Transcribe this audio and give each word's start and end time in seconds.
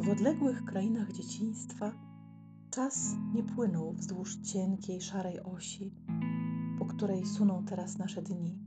odległych 0.00 0.64
krainach 0.64 1.12
dzieciństwa 1.12 1.92
czas 2.70 3.16
nie 3.34 3.42
płynął 3.42 3.92
wzdłuż 3.92 4.36
cienkiej, 4.36 5.00
szarej 5.00 5.40
osi, 5.40 5.94
po 6.78 6.84
której 6.84 7.26
suną 7.26 7.64
teraz 7.64 7.98
nasze 7.98 8.22
dni. 8.22 8.58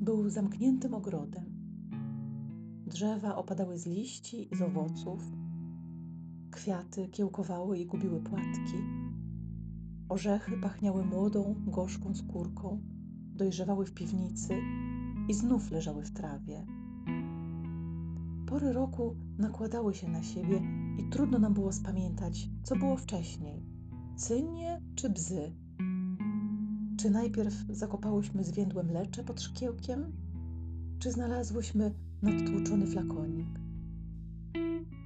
Był 0.00 0.30
zamkniętym 0.30 0.94
ogrodem. 0.94 1.44
Drzewa 2.86 3.36
opadały 3.36 3.78
z 3.78 3.86
liści 3.86 4.48
i 4.52 4.56
z 4.56 4.62
owoców, 4.62 5.22
kwiaty 6.50 7.08
kiełkowały 7.08 7.78
i 7.78 7.86
gubiły 7.86 8.20
płatki, 8.20 8.76
orzechy 10.08 10.56
pachniały 10.56 11.04
młodą, 11.04 11.54
gorzką 11.66 12.14
skórką, 12.14 12.80
dojrzewały 13.34 13.86
w 13.86 13.94
piwnicy 13.94 14.54
i 15.28 15.34
znów 15.34 15.70
leżały 15.70 16.04
w 16.04 16.12
trawie. 16.12 16.77
Pory 18.48 18.72
roku 18.72 19.16
nakładały 19.38 19.94
się 19.94 20.08
na 20.08 20.22
siebie 20.22 20.62
i 20.98 21.10
trudno 21.10 21.38
nam 21.38 21.54
było 21.54 21.72
spamiętać, 21.72 22.48
co 22.62 22.76
było 22.76 22.96
wcześniej 22.96 23.62
cynie 24.16 24.82
czy 24.94 25.10
bzy. 25.10 25.52
Czy 26.98 27.10
najpierw 27.10 27.54
zakopałyśmy 27.70 28.44
zwiędłe 28.44 28.82
mlecze 28.82 29.24
pod 29.24 29.42
szkiełkiem, 29.42 30.12
czy 30.98 31.12
znalazłyśmy 31.12 31.94
nadtłuczony 32.22 32.86
flakonik? 32.86 33.48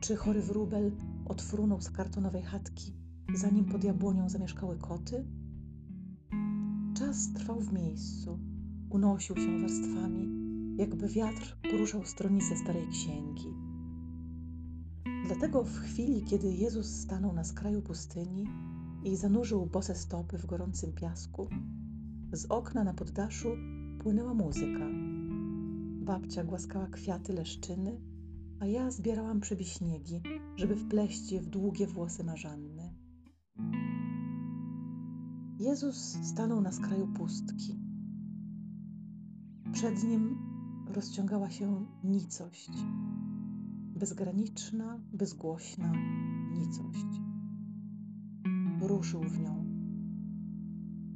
Czy 0.01 0.17
chory 0.17 0.43
wróbel 0.43 0.93
odfrunął 1.27 1.81
z 1.81 1.91
kartonowej 1.91 2.43
chatki, 2.43 2.93
zanim 3.35 3.65
pod 3.65 3.85
jabłonią 3.85 4.29
zamieszkały 4.29 4.79
koty? 4.79 5.25
Czas 6.95 7.33
trwał 7.33 7.61
w 7.61 7.73
miejscu, 7.73 8.39
unosił 8.91 9.37
się 9.37 9.59
warstwami 9.59 10.42
jakby 10.77 11.09
wiatr 11.09 11.57
poruszał 11.71 12.05
stronice 12.05 12.57
starej 12.57 12.89
księgi. 12.89 13.55
Dlatego 15.27 15.65
w 15.65 15.79
chwili, 15.79 16.23
kiedy 16.23 16.53
Jezus 16.53 16.87
stanął 16.87 17.33
na 17.33 17.45
skraju 17.45 17.83
pustyni 17.83 18.47
i 19.05 19.17
zanurzył 19.17 19.67
bose 19.67 19.95
stopy 19.95 20.39
w 20.39 20.47
gorącym 20.47 20.93
piasku, 20.93 21.49
z 22.33 22.47
okna 22.47 22.85
na 22.85 22.95
poddaszu 22.95 23.49
płynęła 24.03 24.35
muzyka. 24.35 24.87
Babcia 26.05 26.45
głaskała 26.45 26.87
kwiaty 26.87 27.33
leszczyny, 27.33 28.01
a 28.61 28.67
ja 28.67 28.91
zbierałam 28.91 29.41
przebiśniegi, 29.41 30.23
żeby 30.57 30.77
wpleść 30.77 31.33
je 31.33 31.41
w 31.41 31.47
długie 31.47 31.87
włosy 31.87 32.25
marzanny. 32.25 32.95
Jezus 35.59 35.97
stanął 36.23 36.61
na 36.61 36.73
skraju 36.73 37.09
pustki. 37.09 37.79
Przed 39.73 40.05
nim 40.05 40.52
rozciągała 40.93 41.51
się 41.51 41.87
nicość. 42.05 42.71
Bezgraniczna, 43.97 45.01
bezgłośna 45.13 45.93
nicość. 46.53 47.23
Ruszył 48.81 49.23
w 49.23 49.41
nią. 49.41 49.65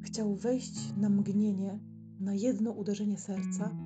Chciał 0.02 0.36
wejść 0.36 0.94
na 0.97 1.08
mgnienie, 1.08 1.78
na 2.20 2.34
jedno 2.34 2.70
uderzenie 2.70 3.19
serca 3.19 3.77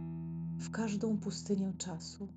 w 0.59 0.71
każdą 0.71 1.19
pustynię 1.19 1.73
czasu. 1.79 2.29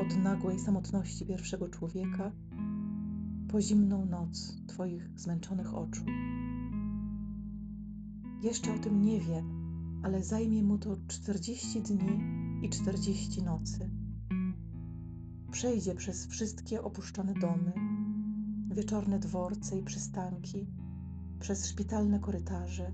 Od 0.00 0.16
nagłej 0.16 0.58
samotności 0.58 1.26
pierwszego 1.26 1.68
człowieka 1.68 2.32
po 3.48 3.60
zimną 3.60 4.06
noc 4.06 4.62
Twoich 4.66 5.10
zmęczonych 5.16 5.74
oczu. 5.74 6.04
Jeszcze 8.42 8.74
o 8.74 8.78
tym 8.78 9.02
nie 9.02 9.20
wie, 9.20 9.44
ale 10.02 10.22
zajmie 10.22 10.62
mu 10.62 10.78
to 10.78 10.96
czterdzieści 11.08 11.80
dni 11.80 12.20
i 12.62 12.70
czterdzieści 12.70 13.42
nocy. 13.42 13.90
Przejdzie 15.52 15.94
przez 15.94 16.26
wszystkie 16.26 16.82
opuszczone 16.82 17.34
domy, 17.34 17.72
wieczorne 18.74 19.18
dworce 19.18 19.78
i 19.78 19.82
przystanki, 19.82 20.66
przez 21.40 21.66
szpitalne 21.66 22.20
korytarze, 22.20 22.92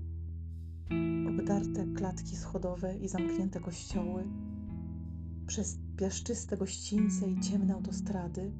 obdarte 1.29 1.87
klatki 1.95 2.35
schodowe 2.35 2.97
i 2.97 3.09
zamknięte 3.09 3.59
kościoły, 3.59 4.23
przez 5.47 5.79
piaszczyste 5.97 6.57
gościńce 6.57 7.29
i 7.29 7.39
ciemne 7.39 7.73
autostrady 7.73 8.51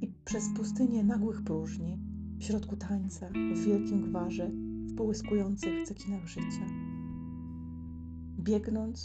i 0.00 0.08
przez 0.24 0.44
pustynię 0.56 1.04
nagłych 1.04 1.44
próżni, 1.44 1.98
w 2.38 2.44
środku 2.44 2.76
tańca, 2.76 3.28
w 3.28 3.66
wielkim 3.66 4.02
gwarze, 4.02 4.50
w 4.86 4.94
połyskujących 4.96 5.86
cekinach 5.86 6.26
życia 6.26 6.93
biegnąc, 8.38 9.02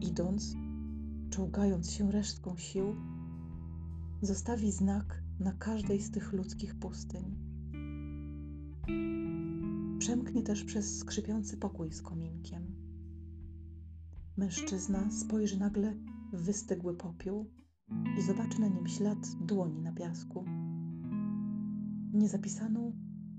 idąc, 0.00 0.54
czołgając 1.30 1.90
się 1.90 2.12
resztką 2.12 2.56
sił, 2.56 2.96
zostawi 4.22 4.72
znak 4.72 5.22
na 5.40 5.52
każdej 5.52 6.00
z 6.00 6.10
tych 6.10 6.32
ludzkich 6.32 6.74
pustyń. 6.74 7.36
Przemknie 9.98 10.42
też 10.42 10.64
przez 10.64 10.98
skrzypiący 10.98 11.56
pokój 11.56 11.92
z 11.92 12.02
kominkiem. 12.02 12.74
Mężczyzna 14.36 15.10
spojrzy 15.10 15.58
nagle 15.58 15.94
w 16.32 16.42
wystygły 16.42 16.96
popiół 16.96 17.50
i 18.18 18.22
zobaczy 18.22 18.60
na 18.60 18.68
nim 18.68 18.86
ślad 18.86 19.18
dłoni 19.40 19.82
na 19.82 19.92
piasku, 19.92 20.44
niezapisaną, 22.12 22.92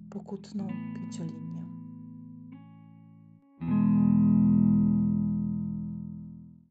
pokutną 0.09 0.67
pięciolinię. 0.95 1.58